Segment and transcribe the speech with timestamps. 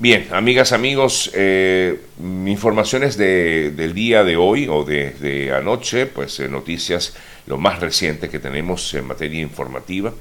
[0.00, 2.00] Bien, amigas, amigos, eh,
[2.46, 7.14] informaciones de, del día de hoy o de, anoche, pues eh, noticias,
[7.46, 10.14] lo más reciente que tenemos en materia informativa.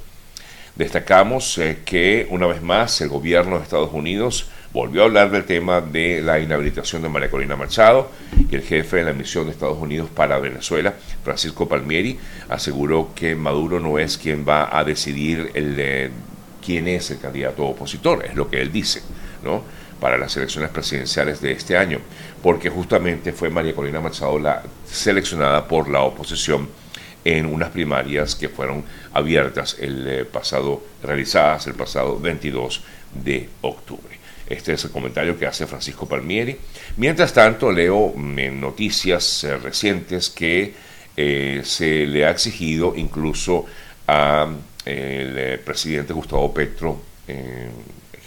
[0.75, 5.45] Destacamos eh, que una vez más el gobierno de Estados Unidos volvió a hablar del
[5.45, 8.11] tema de la inhabilitación de María Corina Machado
[8.51, 10.93] y el jefe de la misión de Estados Unidos para Venezuela,
[11.23, 12.19] Francisco Palmieri,
[12.49, 16.11] aseguró que Maduro no es quien va a decidir el,
[16.63, 19.01] quién es el candidato opositor, es lo que él dice.
[19.43, 19.63] ¿no?
[19.99, 21.99] para las elecciones presidenciales de este año,
[22.41, 26.69] porque justamente fue María Corina Machado la seleccionada por la oposición
[27.25, 28.83] en unas primarias que fueron
[29.13, 32.81] abiertas el eh, pasado, realizadas el pasado 22
[33.23, 34.17] de octubre.
[34.47, 36.57] Este es el comentario que hace Francisco Palmieri.
[36.97, 40.73] Mientras tanto, leo en noticias eh, recientes que
[41.15, 43.65] eh, se le ha exigido incluso
[44.89, 47.01] al presidente Gustavo Petro,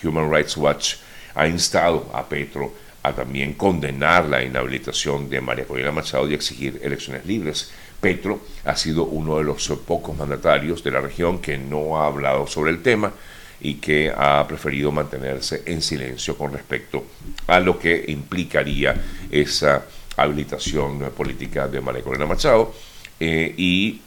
[0.02, 0.94] Human Rights Watch,
[1.34, 6.80] ha instado a Petro a también condenar la inhabilitación de María Corina Machado y exigir
[6.82, 7.72] elecciones libres.
[8.00, 12.46] Petro ha sido uno de los pocos mandatarios de la región que no ha hablado
[12.46, 13.12] sobre el tema
[13.60, 17.04] y que ha preferido mantenerse en silencio con respecto
[17.46, 18.94] a lo que implicaría
[19.30, 19.84] esa
[20.16, 22.74] habilitación política de María Corina Machado
[23.20, 24.00] eh, y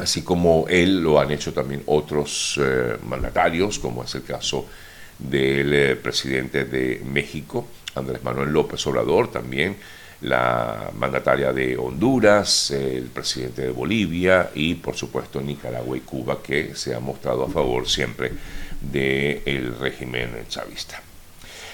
[0.00, 4.66] así como él lo han hecho también otros eh, mandatarios, como es el caso
[5.18, 9.76] del eh, presidente de México, Andrés Manuel López Obrador, también
[10.22, 16.74] la mandataria de Honduras, el presidente de Bolivia y por supuesto Nicaragua y Cuba que
[16.74, 18.32] se han mostrado a favor siempre
[18.80, 21.02] del régimen chavista.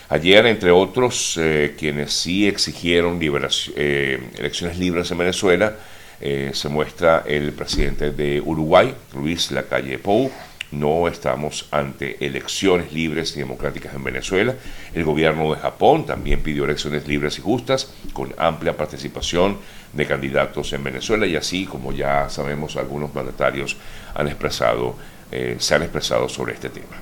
[0.08, 5.76] Ayer, entre otros, eh, quienes sí exigieron elecciones libres en Venezuela,
[6.20, 10.30] se muestra el presidente de Uruguay, Luis Lacalle Pou,
[10.72, 14.54] no estamos ante elecciones libres y democráticas en Venezuela.
[14.94, 19.58] El gobierno de Japón también pidió elecciones libres y justas, con amplia participación
[19.92, 23.76] de candidatos en Venezuela y así, como ya sabemos, algunos mandatarios
[24.14, 24.96] han expresado,
[25.30, 26.96] eh, se han expresado sobre este tema.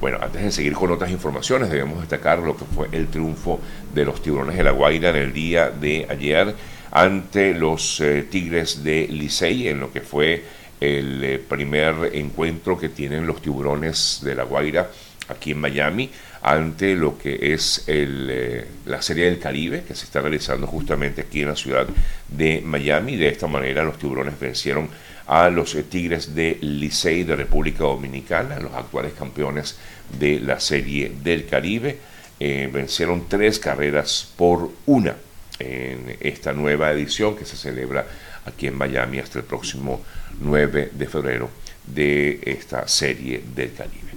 [0.00, 3.60] Bueno, antes de seguir con otras informaciones, debemos destacar lo que fue el triunfo
[3.94, 6.54] de los tiburones de la Guaira en el día de ayer
[6.90, 10.42] ante los eh, Tigres de Licey, en lo que fue
[10.80, 14.90] el eh, primer encuentro que tienen los tiburones de La Guaira
[15.28, 16.10] aquí en Miami
[16.42, 21.22] ante lo que es el, eh, la Serie del Caribe que se está realizando justamente
[21.22, 21.86] aquí en la ciudad
[22.28, 23.16] de Miami.
[23.16, 24.88] De esta manera los tiburones vencieron
[25.26, 29.76] a los Tigres de Licey de República Dominicana, los actuales campeones
[30.20, 31.98] de la Serie del Caribe.
[32.38, 35.16] vencieron tres carreras por una
[35.58, 38.06] en esta nueva edición que se celebra
[38.44, 40.02] aquí en Miami hasta el próximo
[40.40, 41.50] 9 de febrero
[41.86, 44.10] de esta serie del Caribe.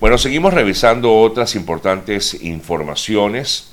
[0.00, 3.72] Bueno, seguimos revisando otras importantes informaciones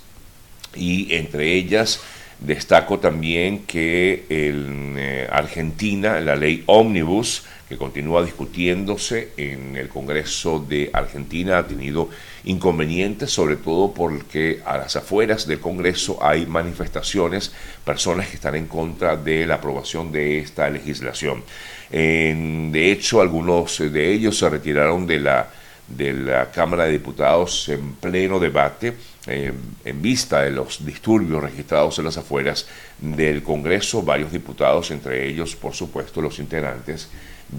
[0.75, 2.01] y entre ellas
[2.39, 10.59] destaco también que en eh, Argentina la ley Omnibus que continúa discutiéndose en el Congreso
[10.59, 12.09] de Argentina ha tenido
[12.43, 17.51] inconvenientes, sobre todo porque a las afueras del Congreso hay manifestaciones,
[17.83, 21.43] personas que están en contra de la aprobación de esta legislación.
[21.89, 25.49] de hecho, algunos de ellos se retiraron de la,
[25.87, 28.93] de la Cámara de Diputados en pleno debate.
[29.27, 29.51] Eh,
[29.83, 32.67] en vista de los disturbios registrados en las afueras
[32.99, 37.09] del Congreso, varios diputados, entre ellos, por supuesto, los integrantes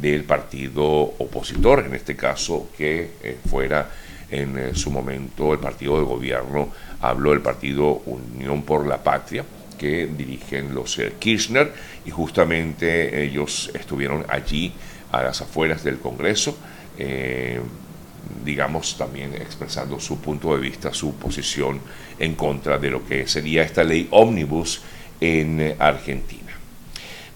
[0.01, 3.91] del partido opositor, en este caso que eh, fuera
[4.31, 9.45] en eh, su momento el partido de gobierno, habló del partido Unión por la Patria,
[9.79, 11.73] que dirigen los eh, Kirchner,
[12.05, 14.73] y justamente ellos estuvieron allí
[15.12, 16.57] a las afueras del Congreso,
[18.45, 21.78] digamos también expresando su punto de vista, su posición
[22.19, 24.81] en contra de lo que sería esta ley ómnibus
[25.21, 26.46] en Argentina.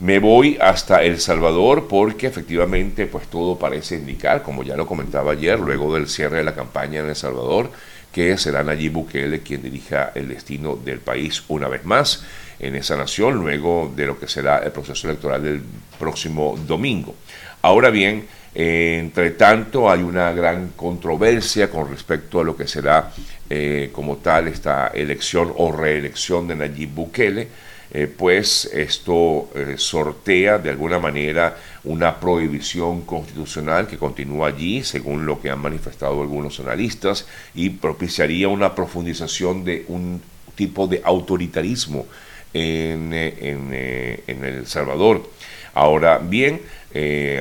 [0.01, 5.33] Me voy hasta El Salvador porque efectivamente pues todo parece indicar, como ya lo comentaba
[5.33, 7.71] ayer, luego del cierre de la campaña en El Salvador,
[8.11, 12.25] que será Nayib Bukele quien dirija el destino del país una vez más
[12.59, 15.63] en esa nación, luego de lo que será el proceso electoral del
[15.99, 17.15] próximo domingo.
[17.61, 23.13] Ahora bien, entre tanto, hay una gran controversia con respecto a lo que será
[23.51, 27.49] eh, como tal esta elección o reelección de Nayib Bukele
[27.93, 35.27] eh, pues esto eh, sortea de alguna manera una prohibición constitucional que continúa allí, según
[35.27, 40.23] lo que han manifestado algunos analistas, y propiciaría una profundización de un
[40.55, 42.07] tipo de autoritarismo
[42.55, 45.29] en, eh, en, El Salvador.
[45.75, 46.61] Ahora bien,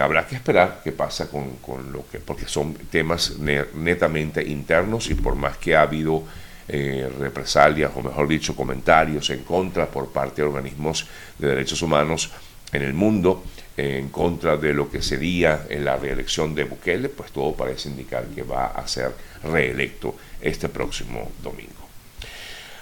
[0.02, 5.36] habrá que esperar qué pasa con, lo que, porque son temas netamente internos y por
[5.36, 6.24] más que ha habido
[6.70, 11.08] eh, represalias o mejor dicho comentarios en contra por parte de organismos
[11.38, 12.30] de derechos humanos
[12.72, 13.44] en el mundo,
[13.76, 18.26] en contra de lo que sería en la reelección de Bukele, pues todo parece indicar
[18.28, 19.14] que va a ser
[19.44, 21.89] reelecto este próximo domingo.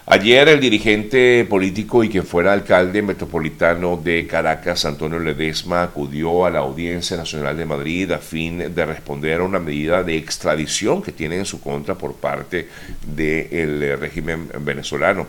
[0.09, 6.50] Ayer el dirigente político y quien fuera alcalde metropolitano de Caracas, Antonio Ledesma, acudió a
[6.50, 11.12] la Audiencia Nacional de Madrid a fin de responder a una medida de extradición que
[11.12, 12.69] tiene en su contra por parte
[13.06, 15.27] del régimen venezolano,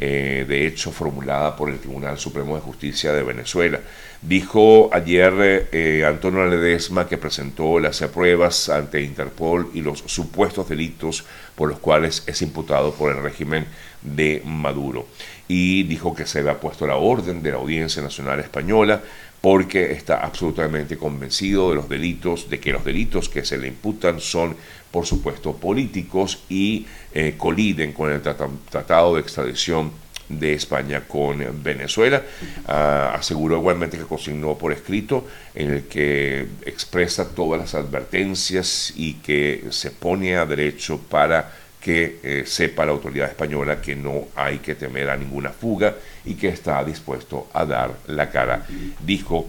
[0.00, 3.80] eh, de hecho formulada por el Tribunal Supremo de Justicia de Venezuela.
[4.20, 11.24] Dijo ayer eh, Antonio Ledesma que presentó las pruebas ante Interpol y los supuestos delitos
[11.54, 13.66] por los cuales es imputado por el régimen
[14.02, 15.06] de Maduro.
[15.46, 19.02] Y dijo que se le ha puesto la orden de la Audiencia Nacional Española
[19.40, 24.20] porque está absolutamente convencido de los delitos, de que los delitos que se le imputan
[24.20, 24.56] son,
[24.90, 29.92] por supuesto, políticos y eh, coliden con el tratado de extradición
[30.28, 32.22] de España con Venezuela.
[32.66, 39.14] Ah, aseguró igualmente que consignó por escrito en el que expresa todas las advertencias y
[39.14, 41.52] que se pone a derecho para
[41.88, 45.94] que eh, sepa la autoridad española que no hay que temer a ninguna fuga
[46.26, 48.66] y que está dispuesto a dar la cara,
[49.00, 49.48] dijo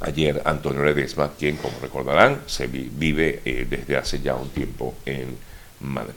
[0.00, 5.36] ayer Antonio Ledesma, quien, como recordarán, se vive eh, desde hace ya un tiempo en
[5.80, 6.14] Madrid.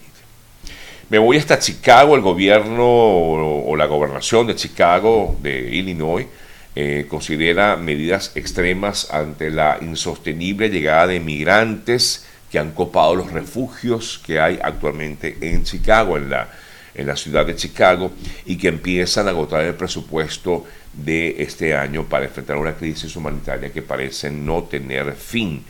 [1.09, 6.27] Me voy hasta Chicago, el gobierno o, la gobernación de Chicago, de Illinois,
[6.77, 14.21] eh, considera medidas extremas ante la insostenible llegada de migrantes que han copado los refugios
[14.25, 16.49] que hay actualmente en Chicago, en la,
[16.93, 18.11] en la ciudad de Chicago,
[18.45, 23.71] y que empiezan a agotar el presupuesto de este año para enfrentar una crisis humanitaria
[23.71, 25.63] que parece no tener fin.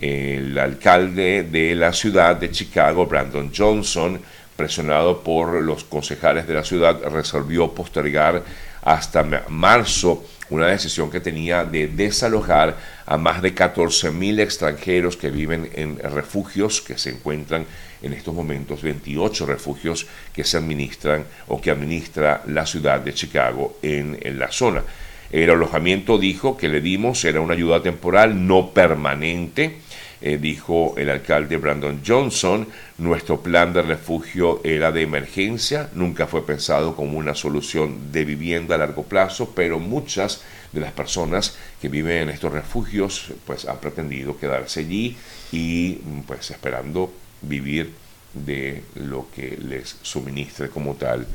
[0.00, 4.20] El alcalde de la ciudad de Chicago, Brandon Johnson,
[4.56, 8.44] presionado por los concejales de la ciudad, resolvió postergar
[8.88, 15.68] hasta marzo una decisión que tenía de desalojar a más de 14.000 extranjeros que viven
[15.74, 17.66] en refugios que se encuentran
[18.00, 23.78] en estos momentos, 28 refugios que se administran o que administra la ciudad de Chicago
[23.82, 24.82] en, en la zona.
[25.30, 29.80] El alojamiento dijo que le dimos era una ayuda temporal, no permanente
[30.20, 32.66] eh, dijo el alcalde Brandon Johnson,
[32.98, 38.74] nuestro plan de refugio era de emergencia, nunca fue pensado como una solución de vivienda
[38.74, 40.42] a largo plazo, pero muchas
[40.72, 45.16] de las personas que viven en estos refugios pues han pretendido quedarse allí
[45.52, 45.94] y
[46.26, 47.12] pues esperando
[47.42, 47.92] vivir
[48.34, 51.26] de lo que les suministre como tal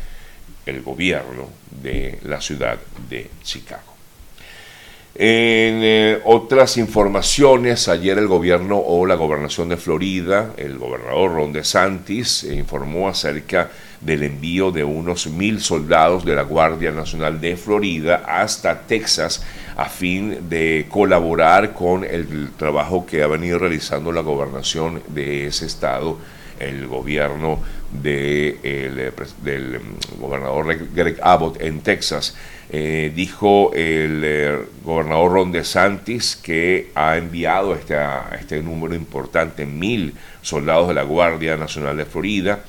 [0.66, 1.50] el gobierno
[1.82, 3.93] de la ciudad de Chicago.
[5.16, 11.54] En eh, otras informaciones, ayer el gobierno o la gobernación de Florida, el gobernador Ron
[11.54, 13.70] DeSantis, eh, informó acerca
[14.02, 19.44] del envío de unos mil soldados de la Guardia Nacional de Florida hasta Texas
[19.76, 25.68] a fin de colaborar con el trabajo que ha venido realizando la gobernación de ese
[25.68, 26.18] estado,
[26.60, 27.60] el gobierno
[27.92, 29.12] de,
[29.44, 32.36] del mm, gobernador Greg Abbott en Texas.
[32.70, 37.96] Eh, dijo el eh, gobernador Ron DeSantis que ha enviado este,
[38.40, 42.64] este número importante, mil soldados de la Guardia Nacional de Florida,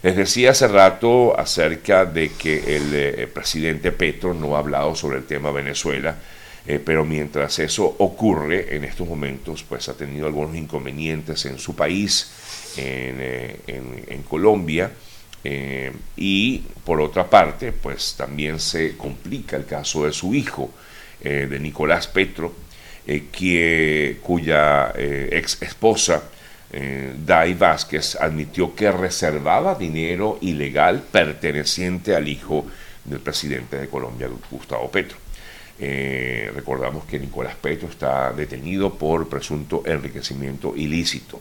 [0.03, 5.19] Les decía hace rato acerca de que el, eh, presidente Petro no ha hablado sobre
[5.19, 6.17] el tema Venezuela,
[6.69, 11.75] eh, pero mientras eso ocurre en estos momentos, pues ha tenido algunos inconvenientes en su
[11.75, 12.31] país,
[12.77, 14.91] en, eh, Colombia,
[15.45, 20.71] Eh, y por otra parte, pues también se complica el caso de su hijo,
[21.23, 22.53] de Nicolás Petro,
[23.07, 26.25] que, cuya ex esposa,
[27.25, 32.67] Dai Vázquez, admitió que reservaba dinero ilegal perteneciente al hijo
[33.05, 35.28] del presidente de Colombia, Gustavo Petro.
[35.81, 41.41] Eh, recordamos que Nicolás Petro está detenido por presunto enriquecimiento ilícito.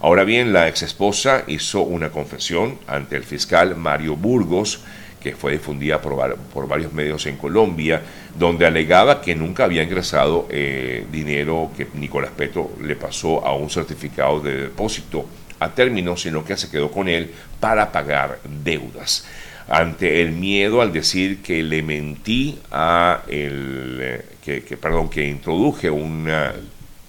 [0.00, 4.80] Ahora bien, la ex esposa hizo una confesión ante el fiscal Mario Burgos,
[5.20, 8.02] que fue difundida por, varios medios en Colombia,
[8.38, 13.70] donde alegaba que nunca había ingresado eh, dinero que Nicolás Petro le pasó a un
[13.70, 15.26] certificado de depósito
[15.60, 19.24] a término, sino que se quedó con él para pagar deudas
[19.68, 25.90] ante el miedo al decir que le mentí a el eh, que, perdón que introduje
[25.90, 26.52] un eh,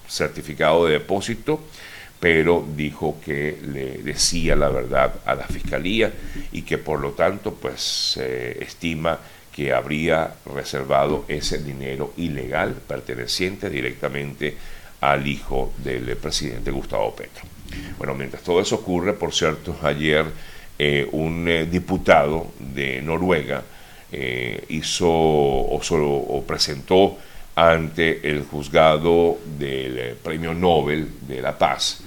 [0.08, 1.60] certificado de depósito
[2.18, 6.12] pero dijo que le decía la verdad a la fiscalía
[6.52, 7.80] y que por lo tanto pues
[8.14, 9.18] se estima
[9.54, 14.56] que habría reservado ese dinero ilegal perteneciente directamente
[15.00, 17.44] al hijo del presidente Gustavo Petro.
[17.98, 20.26] Bueno, mientras todo eso ocurre, por cierto, ayer
[20.78, 23.62] eh, un eh, diputado de Noruega
[24.12, 27.16] eh, hizo o, solo, o presentó
[27.54, 32.02] ante el juzgado del Premio Nobel de la Paz,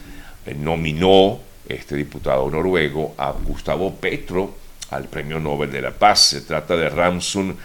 [0.60, 4.56] nominó este diputado noruego a Gustavo Petro
[4.92, 6.20] al Premio Nobel de la Paz.
[6.20, 7.58] Se trata de Ramsun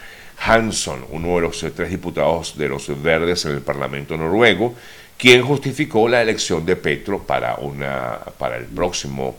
[0.47, 4.75] Hansson, uno de los tres diputados de los verdes en el Parlamento noruego,
[5.19, 9.37] quien justificó la elección de Petro para, una, para el próximo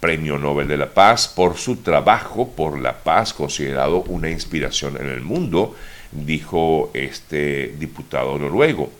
[0.00, 5.08] Premio Nobel de la Paz por su trabajo por la paz, considerado una inspiración en
[5.08, 5.74] el mundo,
[6.12, 8.90] dijo este diputado noruego.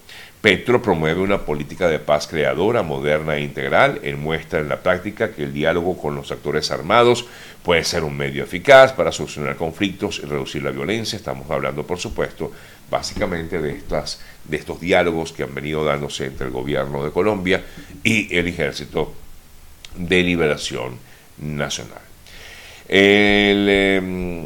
[0.40, 5.32] Petro promueve una política de paz creadora, moderna e integral, en muestra en la práctica
[5.32, 7.26] que el diálogo con los actores armados
[7.64, 11.16] puede ser un medio eficaz para solucionar conflictos y reducir la violencia.
[11.16, 12.52] Estamos hablando, por supuesto,
[12.88, 17.64] básicamente de, estas, de estos diálogos que han venido dándose entre el gobierno de Colombia
[18.04, 19.12] y el ejército
[19.96, 20.98] de Liberación
[21.38, 22.00] Nacional.
[22.88, 24.44] El em,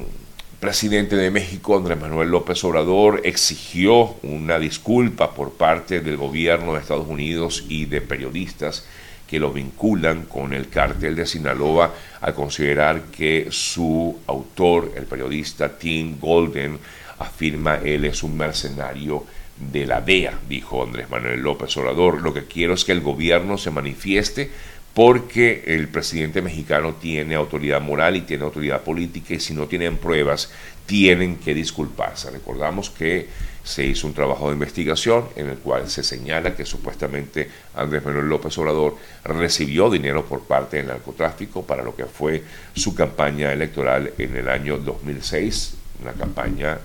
[0.58, 6.80] presidente de México, Andrés Manuel López Obrador, exigió una disculpa por parte del gobierno de
[6.80, 8.84] Estados Unidos y de periodistas
[9.30, 15.78] que lo vinculan con el cártel de Sinaloa al considerar que su autor, el periodista
[15.78, 16.78] Tim Golden,
[17.18, 19.24] afirma él es un mercenario
[19.56, 22.22] de la DEA, dijo Andrés Manuel López Obrador.
[22.22, 24.50] Lo que quiero es que el gobierno se manifieste
[24.94, 29.96] porque el presidente mexicano tiene autoridad moral y tiene autoridad política y si no tienen
[29.96, 30.50] pruebas
[30.86, 32.30] tienen que disculparse.
[32.30, 33.28] Recordamos que
[33.62, 38.28] se hizo un trabajo de investigación en el cual se señala que supuestamente Andrés Manuel
[38.28, 42.42] López Obrador recibió dinero por parte del narcotráfico para lo que fue
[42.74, 46.78] su campaña electoral en el año 2006, una campaña,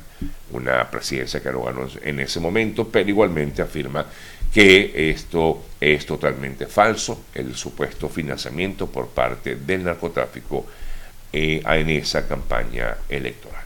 [0.51, 4.05] una presidencia que lo ganó en ese momento, pero igualmente afirma
[4.55, 10.65] que esto es totalmente falso, el supuesto financiamiento por parte del narcotráfico
[11.33, 13.65] eh, en esa campaña electoral.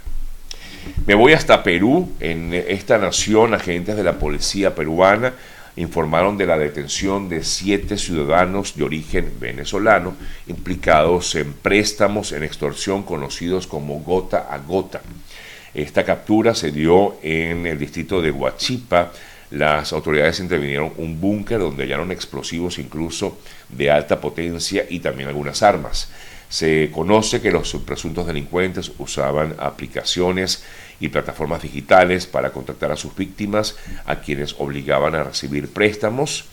[1.05, 2.11] Me voy hasta Perú.
[2.19, 5.33] En esta nación, agentes de la policía peruana
[5.75, 10.15] informaron de la detención de siete ciudadanos de origen venezolano
[10.47, 15.01] implicados en préstamos en extorsión conocidos como gota a gota.
[15.75, 19.11] Esta captura se dio en el distrito de Huachipa,
[19.51, 23.39] las autoridades intervinieron un búnker donde hallaron explosivos incluso
[23.69, 26.09] de alta potencia y también algunas armas.
[26.49, 30.63] Se conoce que los presuntos delincuentes usaban aplicaciones
[30.99, 33.75] y plataformas digitales para contactar a sus víctimas,
[34.05, 36.45] a quienes obligaban a recibir préstamos.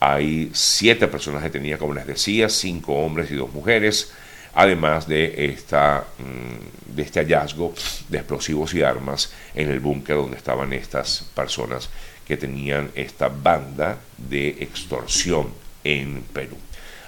[0.00, 4.12] Hay siete personas detenidas, como les decía, cinco hombres y dos mujeres,
[4.54, 7.74] además de, esta, mm, de este hallazgo
[8.08, 11.88] de explosivos y armas en el búnker donde estaban estas personas
[12.28, 15.48] que tenían esta banda de extorsión
[15.82, 16.56] en Perú.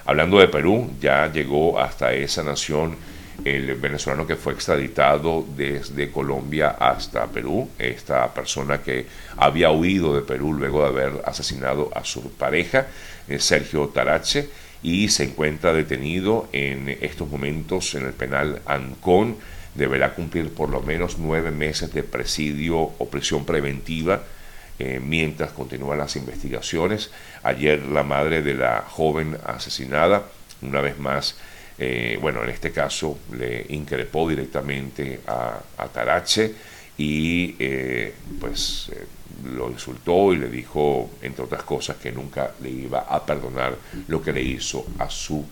[0.05, 2.97] Hablando de Perú, ya llegó hasta esa nación
[3.45, 9.05] el venezolano que fue extraditado desde Colombia hasta Perú, esta persona que
[9.37, 12.87] había huido de Perú luego de haber asesinado a su pareja,
[13.27, 14.49] eh, Sergio Tarache,
[14.83, 19.37] y se encuentra detenido en estos momentos en el penal Ancón.
[19.75, 24.23] Deberá cumplir por lo menos nueve meses de presidio o prisión preventiva
[24.83, 27.11] eh, mientras continúan las investigaciones.
[27.43, 30.23] Ayer la madre de la joven asesinada,
[30.63, 31.35] una vez más,
[31.77, 35.61] eh, bueno, en este caso le increpó directamente a,
[35.93, 36.55] Tarache
[36.97, 38.91] y eh, pues
[39.53, 44.19] lo insultó y le dijo, entre otras cosas, que nunca le iba a perdonar lo
[44.19, 45.45] que le hizo a su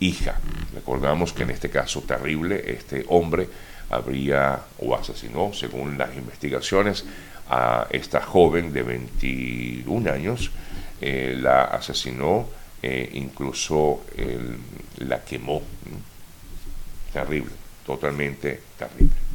[0.00, 0.38] hija.
[0.74, 3.48] Recordamos que en este caso terrible, este hombre
[3.88, 7.06] habría o asesinó, según las investigaciones,
[7.48, 10.50] a esta joven de 21 años,
[11.00, 12.48] eh, la asesinó,
[12.82, 14.02] eh, incluso
[14.98, 15.62] la quemó.
[17.12, 17.52] Terrible,
[17.84, 19.25] totalmente terrible.